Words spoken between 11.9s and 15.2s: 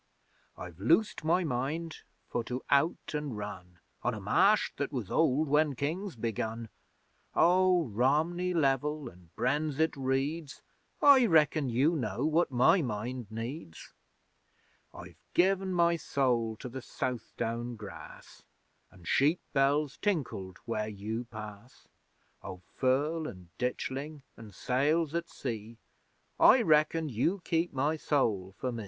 know what my mind needs! I've